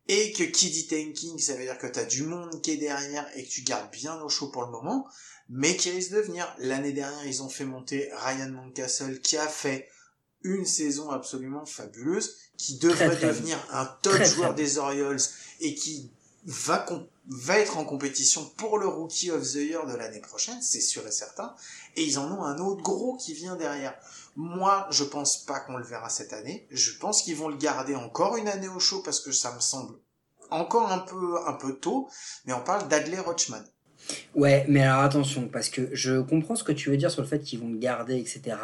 [0.07, 2.77] Et que qui dit tanking, ça veut dire que tu as du monde qui est
[2.77, 5.07] derrière et que tu gardes bien au chaud pour le moment,
[5.49, 6.53] mais qui risque de venir.
[6.59, 9.89] L'année dernière, ils ont fait monter Ryan Mountcastle, qui a fait
[10.45, 15.19] une saison absolument fabuleuse, qui devrait Très, très devenir un top Très, joueur des Orioles
[15.59, 16.11] et qui
[16.45, 16.85] va,
[17.27, 21.05] va être en compétition pour le Rookie of the Year de l'année prochaine, c'est sûr
[21.07, 21.55] et certain.
[21.95, 23.95] Et ils en ont un autre gros qui vient derrière.
[24.35, 26.67] Moi, je pense pas qu'on le verra cette année.
[26.69, 29.59] Je pense qu'ils vont le garder encore une année au chaud parce que ça me
[29.59, 29.95] semble
[30.51, 32.07] encore un peu, un peu tôt.
[32.45, 33.63] Mais on parle d'Adley Rochman.
[34.35, 37.27] Ouais, mais alors attention, parce que je comprends ce que tu veux dire sur le
[37.27, 38.55] fait qu'ils vont le garder, etc.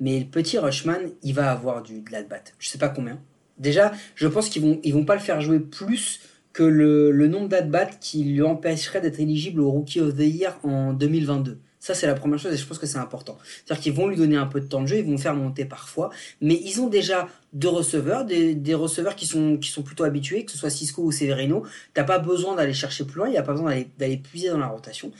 [0.00, 2.54] Mais le petit Rushman, il va avoir du, de la batte.
[2.58, 3.18] Je sais pas combien.
[3.58, 6.20] Déjà, je pense qu'ils vont, ils vont pas le faire jouer plus
[6.56, 10.94] que le, nombre d'at-bats qui lui empêcherait d'être éligible au Rookie of the Year en
[10.94, 11.58] 2022.
[11.78, 13.36] Ça, c'est la première chose et je pense que c'est important.
[13.44, 15.36] C'est-à-dire qu'ils vont lui donner un peu de temps de jeu, ils vont le faire
[15.36, 20.04] monter parfois, mais ils ont déjà deux receveurs, des, receveurs qui sont, qui sont plutôt
[20.04, 21.64] habitués, que ce soit Cisco ou Severino.
[21.92, 24.58] T'as pas besoin d'aller chercher plus loin, il n'y a pas besoin d'aller puiser dans
[24.58, 25.12] la rotation,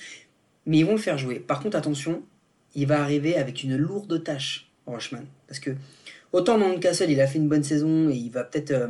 [0.64, 1.38] mais ils vont le faire jouer.
[1.38, 2.22] Par contre, attention,
[2.74, 5.70] il va arriver avec une lourde tâche, Rochman, parce que
[6.32, 8.88] autant Mount Castle, il a fait une bonne saison et il va peut-être euh,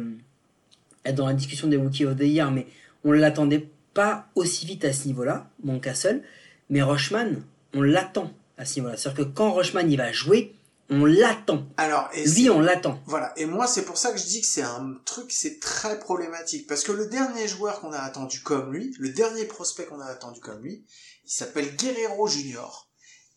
[1.04, 2.66] être dans la discussion des Rookie of the Year, mais
[3.04, 6.22] on l'attendait pas aussi vite à ce niveau-là, Mount Castle,
[6.68, 7.42] mais Rochman,
[7.74, 8.96] on l'attend à ce niveau-là.
[8.96, 10.54] C'est-à-dire que quand Rochman il va jouer,
[10.88, 11.66] on l'attend.
[11.78, 13.00] Alors, et Lui, on l'attend.
[13.06, 15.98] Voilà, et moi c'est pour ça que je dis que c'est un truc, c'est très
[15.98, 20.00] problématique, parce que le dernier joueur qu'on a attendu comme lui, le dernier prospect qu'on
[20.00, 20.84] a attendu comme lui,
[21.24, 22.88] il s'appelle Guerrero Junior.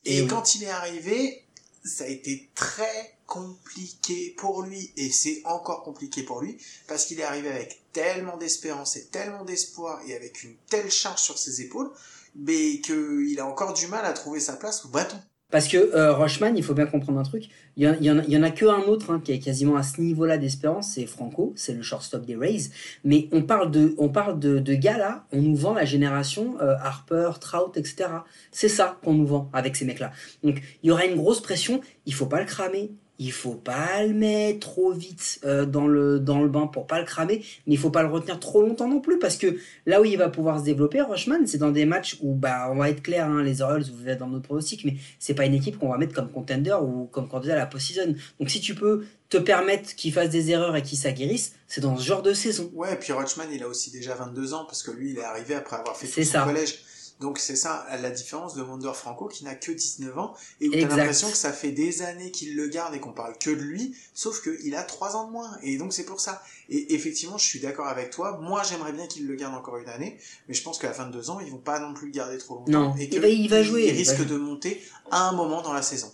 [0.06, 0.28] Et Et oui.
[0.28, 1.46] quand il est arrivé,
[1.90, 7.20] ça a été très compliqué pour lui, et c'est encore compliqué pour lui, parce qu'il
[7.20, 11.62] est arrivé avec tellement d'espérance et tellement d'espoir, et avec une telle charge sur ses
[11.62, 11.92] épaules,
[12.36, 15.20] mais qu'il a encore du mal à trouver sa place au bâton.
[15.52, 16.14] Parce que euh,
[16.56, 17.46] il faut bien comprendre un truc.
[17.76, 20.38] Il y, en- en a que un autre hein, qui est quasiment à ce niveau-là
[20.38, 22.70] d'espérance, c'est Franco, c'est le shortstop des Rays.
[23.04, 26.56] Mais on parle de, on parle de, de gars là, on nous vend la génération
[26.62, 28.10] euh, Harper, Trout, etc.
[28.52, 30.12] C'est ça qu'on nous vend avec ces mecs-là.
[30.44, 31.82] Donc il y aura une grosse pression.
[32.06, 32.92] Il faut pas le cramer.
[33.20, 37.00] Il faut pas le mettre trop vite euh, dans le dans le bain pour pas
[37.00, 40.02] le cramer, mais il faut pas le retenir trop longtemps non plus parce que là
[40.02, 42.90] où il va pouvoir se développer, Rochman, c'est dans des matchs où bah on va
[42.90, 45.78] être clair, hein, les Orioles, vous êtes dans notre pronostic, mais c'est pas une équipe
[45.78, 48.16] qu'on va mettre comme contender ou comme candidat à la post-season.
[48.40, 51.96] Donc si tu peux te permettre qu'il fasse des erreurs et qu'il s'aguerrisse, c'est dans
[51.98, 52.72] ce genre de saison.
[52.74, 55.24] Ouais, et puis Rochman, il a aussi déjà 22 ans, parce que lui, il est
[55.24, 56.44] arrivé après avoir fait tout son ça.
[56.44, 56.80] collège.
[57.20, 60.72] Donc c'est ça la différence de Wonder Franco qui n'a que 19 ans et où
[60.72, 63.56] t'as l'impression que ça fait des années qu'il le garde et qu'on parle que de
[63.62, 66.42] lui, sauf qu'il a 3 ans de moins et donc c'est pour ça.
[66.70, 68.40] Et effectivement, je suis d'accord avec toi.
[68.42, 71.42] Moi, j'aimerais bien qu'il le garde encore une année, mais je pense qu'à 22 ans,
[71.42, 73.50] ils vont pas non plus le garder trop longtemps Non, et il que va- il
[73.50, 74.26] va jouer, Il il va risque jouer.
[74.26, 76.10] de monter à un moment dans la saison.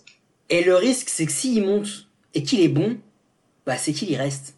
[0.48, 2.98] Et le risque, c'est que s'il monte et qu'il est bon,
[3.64, 4.54] bah c'est qu'il y reste.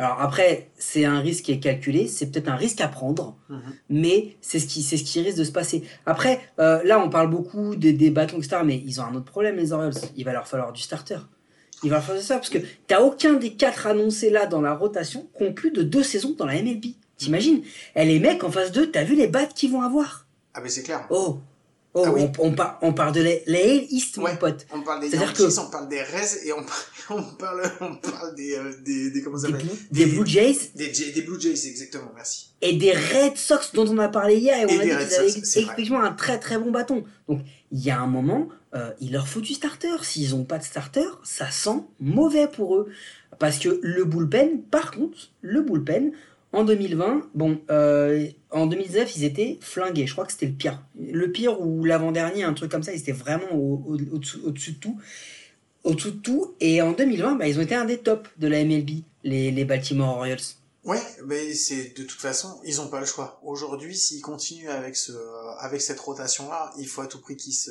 [0.00, 3.60] Alors après, c'est un risque qui est calculé, c'est peut-être un risque à prendre, Mhm.
[3.90, 5.82] mais c'est ce qui c'est ce qui risque de se passer.
[6.06, 9.26] Après, euh, là, on parle beaucoup des, des bâtons, etc., mais ils ont un autre
[9.26, 9.92] problème, les Orioles.
[10.16, 11.18] Il va leur falloir du starter.
[11.82, 14.74] Il va leur falloir ça, parce que t'as aucun des quatre annoncés là dans la
[14.74, 16.94] rotation qui ont plus de deux saisons dans la MLB.
[17.18, 17.60] T'imagines?
[17.94, 20.26] Et les mecs en face d'eux, t'as vu les battes qu'ils vont avoir?
[20.54, 21.06] Ah mais c'est clair.
[21.10, 21.38] Oh
[21.92, 22.22] Oh, Ah oui.
[22.38, 24.30] on, on, par- on parle de la la East, Ouais.
[24.32, 24.64] mon pote.
[24.72, 26.64] On parle des Yankees, que- on parle des Reds et on,
[27.10, 30.56] on parle on parle des euh, des, des comment ça Des, Blue- des Blue Jays
[30.76, 32.12] des, des Blue Jays exactement.
[32.14, 32.50] Merci.
[32.62, 34.94] et des Red Sox dont on a parlé hier et, Et on a des dit
[34.94, 37.02] qu'ils avaient effectivement un très très bon bâton.
[37.28, 37.40] Donc
[37.72, 39.88] il y a un moment, euh, il leur faut du starter.
[40.02, 42.88] S'ils n'ont pas de starter, ça sent mauvais pour eux.
[43.40, 46.12] Parce que le bullpen, par contre, le bullpen,
[46.52, 50.06] en 2020, bon, euh, en 2019, ils étaient flingués.
[50.06, 50.82] Je crois que c'était le pire.
[50.98, 54.72] Le pire ou l'avant-dernier, un truc comme ça, ils étaient vraiment au- au- au-dessus au-dessus
[54.72, 55.00] de tout.
[55.84, 56.54] Au-dessous de tout.
[56.60, 59.64] Et en 2020, bah, ils ont été un des tops de la MLB, les, les
[59.64, 60.40] Baltimore Orioles.
[60.84, 63.40] Ouais, mais c'est de toute façon, ils ont pas le choix.
[63.44, 65.12] Aujourd'hui, s'ils continuent avec ce
[65.60, 67.70] avec cette rotation là, il faut à tout prix qu'ils se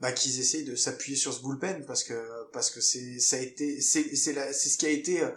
[0.00, 2.14] bah, qu'ils essayent de s'appuyer sur ce bullpen parce que
[2.52, 5.28] parce que c'est ça a été c'est c'est c'est ce qui a été euh,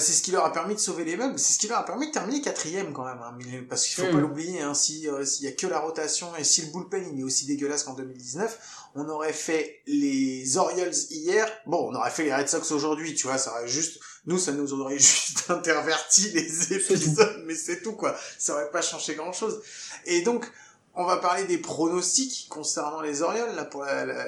[0.00, 1.84] c'est ce qui leur a permis de sauver les meubles, c'est ce qui leur a
[1.84, 3.36] permis de terminer quatrième quand même, hein,
[3.68, 6.44] parce qu'il faut pas l'oublier, hein, si euh, s'il y a que la rotation et
[6.44, 8.58] si le bullpen il est aussi dégueulasse qu'en 2019,
[8.94, 13.26] on aurait fait les Orioles hier, bon, on aurait fait les Red Sox aujourd'hui, tu
[13.26, 17.92] vois, ça aurait juste, nous ça nous aurait juste interverti les épisodes, mais c'est tout
[17.92, 19.62] quoi, ça aurait pas changé grand chose.
[20.06, 20.50] Et donc,
[20.94, 24.26] on va parler des pronostics concernant les Orioles là pour la, la,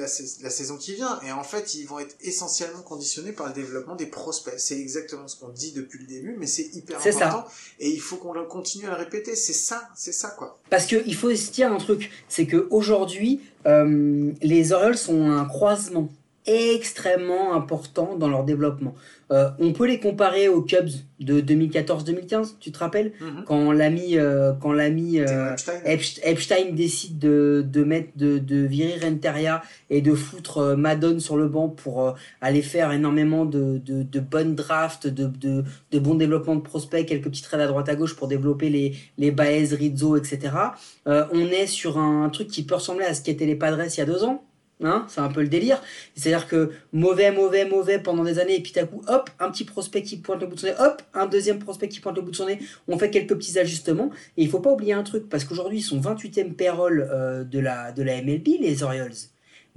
[0.00, 1.20] la, sais- la saison qui vient.
[1.26, 4.54] Et en fait, ils vont être essentiellement conditionnés par le développement des prospects.
[4.58, 7.08] C'est exactement ce qu'on dit depuis le début, mais c'est hyper ça.
[7.10, 7.48] important.
[7.78, 9.36] Et il faut qu'on continue à le répéter.
[9.36, 10.58] C'est ça, c'est ça quoi.
[10.70, 15.44] Parce qu'il faut se dire un truc, c'est que aujourd'hui, euh, les Orioles sont un
[15.44, 16.08] croisement
[16.46, 18.94] extrêmement important dans leur développement.
[19.32, 20.88] Euh, on peut les comparer aux Cubs
[21.20, 23.12] de 2014-2015, tu te rappelles
[23.46, 25.78] Quand l'ami, euh, quand l'ami euh, Epstein.
[25.84, 31.20] Epst- Epstein décide de, de mettre de, de virer Renteria et de foutre euh, Madone
[31.20, 35.62] sur le banc pour euh, aller faire énormément de, de, de bonnes drafts, de, de,
[35.92, 38.94] de bons développements de prospects, quelques petits trades à droite à gauche pour développer les,
[39.18, 40.40] les Baez, Rizzo, etc.
[41.06, 43.98] Euh, on est sur un truc qui peut ressembler à ce qu'étaient les Padres il
[43.98, 44.42] y a deux ans.
[44.82, 45.82] Hein, c'est un peu le délire.
[46.14, 49.64] C'est-à-dire que mauvais, mauvais, mauvais pendant des années, et puis à coup, hop, un petit
[49.64, 52.22] prospect qui pointe le bout de son nez, hop, un deuxième prospect qui pointe le
[52.22, 52.58] bout de son nez.
[52.88, 54.10] On fait quelques petits ajustements.
[54.36, 57.58] Et il faut pas oublier un truc, parce qu'aujourd'hui, ils sont 28e payroll euh, de,
[57.58, 59.12] la, de la MLB, les Orioles.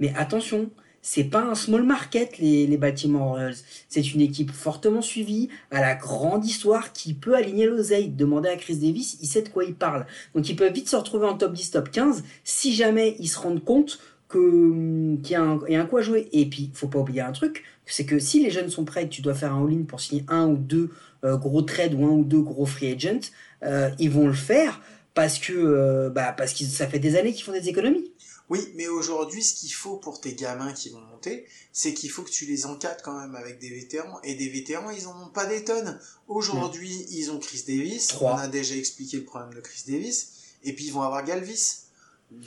[0.00, 0.70] Mais attention,
[1.02, 3.56] c'est pas un small market, les, les Baltimore Orioles.
[3.90, 8.08] C'est une équipe fortement suivie, à la grande histoire, qui peut aligner l'oseille.
[8.08, 10.06] Demandez à Chris Davis, il sait de quoi il parle.
[10.34, 13.38] Donc ils peuvent vite se retrouver en top 10, top 15, si jamais ils se
[13.38, 13.98] rendent compte
[14.34, 16.28] que qu'il y, a un, il y a un coup à jouer.
[16.32, 19.22] Et puis, faut pas oublier un truc, c'est que si les jeunes sont prêts, tu
[19.22, 20.90] dois faire un all-in pour signer un ou deux
[21.24, 23.30] euh, gros trades ou un ou deux gros free agents,
[23.62, 24.80] euh, ils vont le faire
[25.14, 28.10] parce que euh, bah, parce que ça fait des années qu'ils font des économies.
[28.50, 32.22] Oui, mais aujourd'hui, ce qu'il faut pour tes gamins qui vont monter, c'est qu'il faut
[32.22, 34.20] que tu les encadres quand même avec des vétérans.
[34.22, 35.98] Et des vétérans, ils en ont pas des tonnes.
[36.28, 38.14] Aujourd'hui, ils ont Chris Davis.
[38.20, 40.32] On a déjà expliqué le problème de Chris Davis.
[40.62, 41.83] Et puis, ils vont avoir Galvis.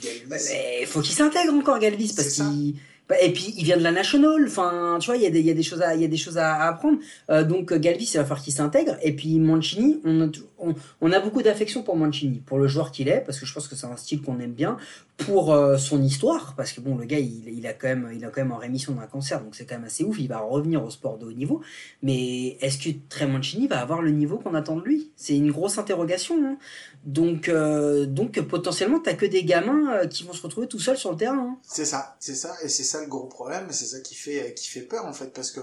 [0.02, 0.22] Galvis.
[0.28, 2.74] Bah, mais faut qu'il s'intègre encore Galvis parce qu'il
[3.08, 5.40] bah, et puis il vient de la National enfin tu vois il y a des
[5.40, 6.98] il y a des choses à il y a des choses à, apprendre.
[7.30, 8.96] Euh, donc euh, Galvis il va falloir qu'il s'intègre.
[9.02, 12.92] Et puis Mancini on a, on, on a beaucoup d'affection pour Mancini pour le joueur
[12.92, 14.76] qu'il est parce que je pense que c'est un style qu'on aime bien
[15.18, 18.24] pour euh, son histoire parce que bon le gars il, il a quand même il
[18.24, 20.82] a quand en rémission d'un cancer donc c'est quand même assez ouf il va revenir
[20.82, 21.60] au sport de haut niveau
[22.02, 25.10] mais est-ce que Trey Mancini va avoir le niveau qu'on attend de lui?
[25.16, 26.56] C'est une grosse interrogation hein.
[27.04, 30.96] donc euh, donc potentiellement t'as que des gamins euh, qui vont se retrouver tout seuls
[30.96, 31.58] sur le terrain hein.
[31.62, 34.68] C'est ça, c'est ça, et c'est ça le gros problème, c'est ça qui fait qui
[34.68, 35.60] fait peur en fait, parce que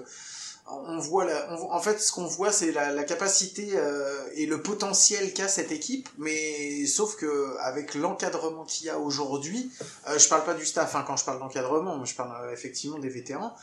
[0.67, 4.45] on voit la, on en fait ce qu'on voit c'est la, la capacité euh, et
[4.47, 9.71] le potentiel qu'a cette équipe, mais sauf que avec l'encadrement qu'il y a aujourd'hui,
[10.07, 12.97] euh, je parle pas du staff hein, quand je parle d'encadrement, je parle euh, effectivement
[12.99, 13.55] des vétérans.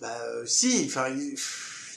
[0.00, 1.36] Bah euh, si, enfin ils,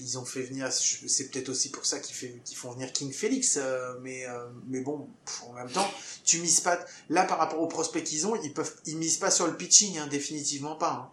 [0.02, 2.16] ils ont fait venir, c'est peut-être aussi pour ça qu'ils
[2.58, 4.26] font venir King Felix, euh, mais
[4.68, 5.08] mais bon,
[5.48, 5.90] en même temps,
[6.26, 6.78] tu mises pas
[7.10, 9.98] là par rapport aux prospects qu'ils ont, ils peuvent ils misent pas sur le pitching
[9.98, 10.92] hein, définitivement pas.
[10.92, 11.10] hein.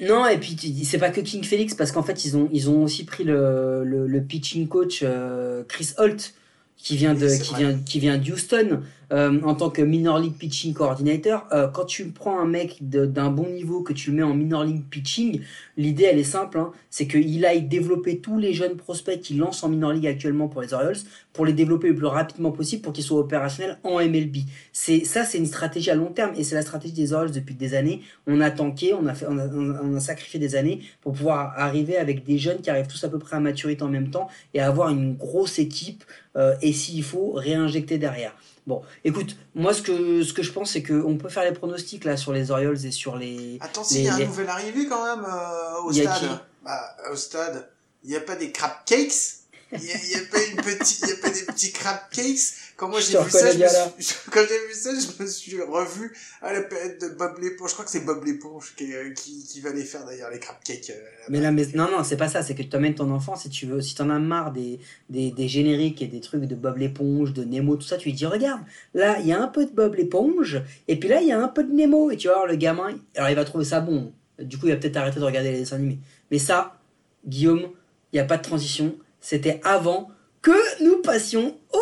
[0.00, 2.82] Non, et puis c'est pas que King Felix, parce qu'en fait, ils ont, ils ont
[2.82, 6.34] aussi pris le, le, le pitching coach euh, Chris Holt,
[6.76, 8.80] qui vient de Oui, qui vient qui vient d'Houston
[9.12, 11.46] euh, en tant que minor league pitching coordinator.
[11.52, 14.64] Euh, quand tu prends un mec d'un bon niveau que tu le mets en minor
[14.64, 15.40] league pitching,
[15.76, 19.62] l'idée elle est simple, hein, c'est qu'il aille développer tous les jeunes prospects qu'il lance
[19.62, 20.96] en minor league actuellement pour les Orioles,
[21.32, 24.36] pour les développer le plus rapidement possible pour qu'ils soient opérationnels en MLB.
[24.72, 27.74] Ça, c'est une stratégie à long terme et c'est la stratégie des Orioles depuis des
[27.74, 28.02] années.
[28.26, 32.70] On a tanké, on a sacrifié des années pour pouvoir arriver avec des jeunes qui
[32.70, 36.04] arrivent tous à peu près à maturité en même temps et avoir une grosse équipe
[36.36, 38.34] euh, et s'il faut réinjecter derrière.
[38.66, 41.52] Bon, écoute, moi ce que ce que je pense c'est que on peut faire les
[41.52, 44.48] pronostics là sur les Orioles et sur les Attends, s'il y a un les- nouvel
[44.48, 46.18] arrivé quand même euh, au stade.
[46.20, 46.26] qui?
[46.64, 47.68] Bah, au stade,
[48.04, 49.40] il n'y a pas des crab cakes?
[49.72, 52.54] Il n'y a, a pas une petite, il y a pas des petits crab cakes?
[52.76, 56.12] Quand moi j'ai vu ça, je suis, quand j'ai vu ça, je me suis revu
[56.42, 57.70] à la période de Bob l'éponge.
[57.70, 60.40] Je crois que c'est Bob l'éponge qui, euh, qui, qui va les faire d'ailleurs les
[60.40, 60.90] crab cakes.
[60.90, 61.00] euh.
[61.28, 62.42] Mais là, mais non, non, c'est pas ça.
[62.42, 63.80] C'est que tu t'emmènes ton enfant si tu veux.
[63.80, 67.44] Si t'en as marre des, des, des génériques et des trucs de Bob l'éponge, de
[67.44, 68.60] Nemo, tout ça, tu lui dis regarde,
[68.92, 71.38] là, il y a un peu de Bob l'éponge, et puis là, il y a
[71.40, 72.10] un peu de Nemo.
[72.10, 74.12] Et tu vas voir, le gamin, alors il va trouver ça bon.
[74.40, 75.98] Du coup, il va peut-être arrêter de regarder les dessins animés.
[76.32, 76.76] Mais ça,
[77.24, 77.68] Guillaume,
[78.12, 78.96] il n'y a pas de transition.
[79.20, 80.10] C'était avant
[80.42, 81.78] que nous passions au.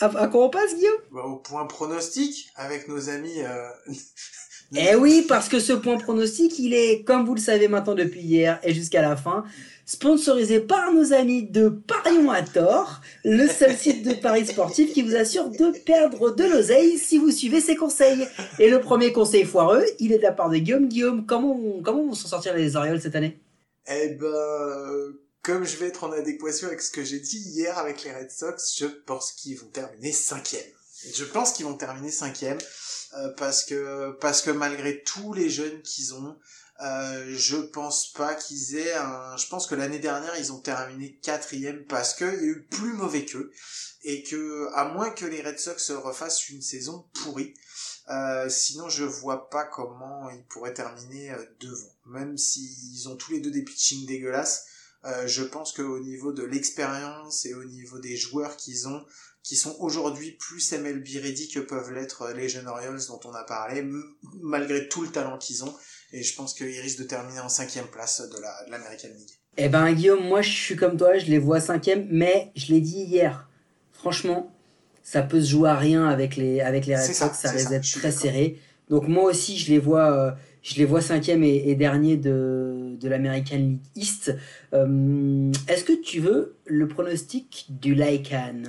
[0.00, 0.98] À, à quoi on passe, Guillaume?
[1.12, 3.40] Bah, au point pronostic avec nos amis.
[3.42, 3.68] Euh...
[4.76, 8.20] Eh oui, parce que ce point pronostic, il est, comme vous le savez maintenant depuis
[8.20, 9.42] hier et jusqu'à la fin,
[9.84, 15.02] sponsorisé par nos amis de Parions à tort, le seul site de paris sportif qui
[15.02, 18.24] vous assure de perdre de l'oseille si vous suivez ses conseils.
[18.60, 20.86] Et le premier conseil foireux, il est de la part de Guillaume.
[20.86, 23.40] Guillaume, comment, on- comment vont s'en sortir les Orioles cette année?
[23.92, 27.78] Eh ben, euh, comme je vais être en adéquation avec ce que j'ai dit hier
[27.78, 30.66] avec les Red Sox, je pense qu'ils vont terminer cinquième.
[31.14, 32.58] Je pense qu'ils vont terminer cinquième
[33.16, 36.36] euh, parce que parce que malgré tous les jeunes qu'ils ont,
[36.82, 39.36] euh, je pense pas qu'ils aient un.
[39.36, 42.66] Je pense que l'année dernière ils ont terminé quatrième parce que il y a eu
[42.70, 43.50] plus mauvais qu'eux
[44.02, 47.54] et que à moins que les Red Sox refassent une saison pourrie,
[48.08, 51.94] euh, sinon je vois pas comment ils pourraient terminer euh, devant.
[52.06, 54.64] Même s'ils ont tous les deux des pitchings dégueulasses,
[55.04, 59.02] euh, je pense qu'au niveau de l'expérience et au niveau des joueurs qu'ils ont,
[59.42, 63.32] qui sont aujourd'hui plus MLB ready que peuvent l'être euh, les jeunes Orioles dont on
[63.32, 63.84] a parlé,
[64.42, 65.74] malgré tout le talent qu'ils ont.
[66.12, 69.30] Et je pense qu'ils risquent de terminer en cinquième place de la de l'American League.
[69.56, 72.80] Eh ben Guillaume, moi je suis comme toi, je les vois cinquième, mais je l'ai
[72.80, 73.48] dit hier.
[73.92, 74.54] Franchement,
[75.02, 77.56] ça peut se jouer à rien avec les avec les Red ça, Sox, ça c'est
[77.56, 78.60] risque ça, d'être très serré.
[78.90, 80.30] Donc moi aussi je les vois, euh,
[80.62, 84.36] je les vois cinquième et, dernier de de l'American League East.
[84.74, 88.62] Euh, Est-ce que tu veux le pronostic du Lycan?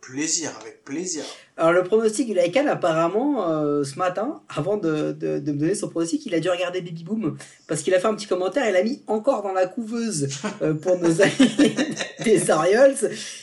[0.00, 1.24] Plaisir, avec plaisir.
[1.56, 5.74] Alors le pronostic du Lycan, apparemment, euh, ce matin, avant de, de, de me donner
[5.74, 7.36] son pronostic, il a dû regarder Baby Boom,
[7.66, 10.28] parce qu'il a fait un petit commentaire, il l'a mis encore dans la couveuse
[10.62, 11.76] euh, pour nos amis
[12.24, 12.94] des Orioles,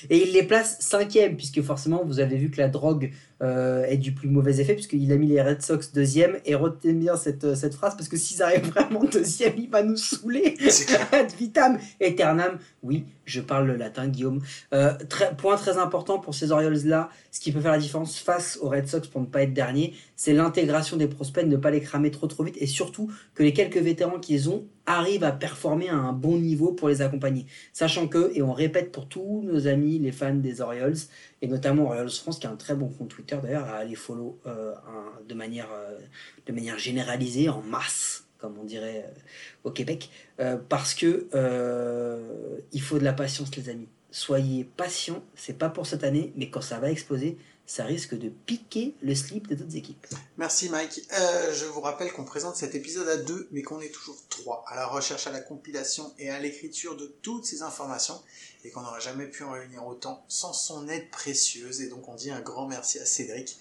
[0.09, 3.11] et il les place cinquième, puisque forcément, vous avez vu que la drogue
[3.43, 6.93] euh, est du plus mauvais effet, puisqu'il a mis les Red Sox deuxième, et retenez
[6.93, 10.57] bien cette, cette phrase, parce que s'ils arrivent vraiment deuxième, il va nous saouler.
[11.11, 12.57] Ad vitam aeternam.
[12.81, 14.41] Oui, je parle le latin, Guillaume.
[14.73, 14.93] Euh,
[15.37, 18.87] point très important pour ces Orioles-là, ce qui peut faire la différence face aux Red
[18.87, 22.27] Sox pour ne pas être dernier, c'est l'intégration des prospects, ne pas les cramer trop
[22.27, 26.13] trop vite, et surtout que les quelques vétérans qu'ils ont arrivent à performer à un
[26.13, 27.45] bon niveau pour les accompagner.
[27.73, 30.95] Sachant que, et on répète pour tous nos amis, les fans des Orioles,
[31.41, 34.39] et notamment Orioles France, qui a un très bon compte Twitter d'ailleurs, à aller follow
[34.47, 39.19] euh, euh, de manière généralisée, en masse, comme on dirait euh,
[39.63, 43.87] au Québec, euh, parce que euh, il faut de la patience, les amis.
[44.11, 48.29] Soyez patients, c'est pas pour cette année, mais quand ça va exploser, ça risque de
[48.29, 50.07] piquer le slip des autres équipes.
[50.37, 51.01] Merci Mike.
[51.11, 54.77] Je vous rappelle qu'on présente cet épisode à deux, mais qu'on est toujours trois, à
[54.77, 58.19] la recherche, à la compilation et à l'écriture de toutes ces informations,
[58.63, 61.81] et qu'on n'aurait jamais pu en réunir autant sans son aide précieuse.
[61.81, 63.57] Et donc on dit un grand merci à Cédric,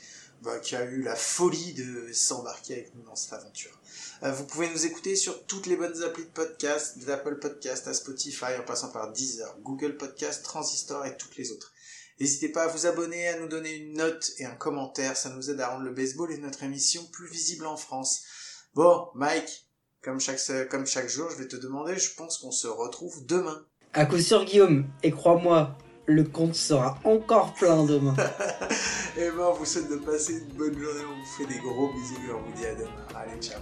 [0.46, 3.76] bah, qui a eu la folie de s'embarquer avec nous dans cette aventure.
[4.22, 7.94] Euh, vous pouvez nous écouter sur toutes les bonnes applis de podcast, d'Apple Podcast à
[7.94, 11.72] Spotify, en passant par Deezer, Google Podcast, Transistor et toutes les autres.
[12.20, 15.50] N'hésitez pas à vous abonner, à nous donner une note et un commentaire, ça nous
[15.50, 18.22] aide à rendre le baseball et notre émission plus visible en France.
[18.74, 19.66] Bon, Mike,
[20.00, 23.66] comme chaque, comme chaque jour, je vais te demander, je pense qu'on se retrouve demain.
[23.92, 28.14] À coup sûr, Guillaume, et crois-moi, le compte sera encore plein demain.
[29.16, 31.92] et ben, on vous souhaite de passer une bonne journée, on vous fait des gros
[31.92, 33.06] bisous et on vous dit à demain.
[33.14, 33.60] Allez, ciao.